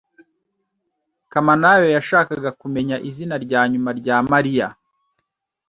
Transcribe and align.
Kamanayo 1.31 1.87
yashakaga 1.95 2.49
kumenya 2.61 2.95
izina 3.09 3.35
rya 3.45 3.61
nyuma 3.71 3.89
rya 3.99 4.15
Mariya. 4.31 4.67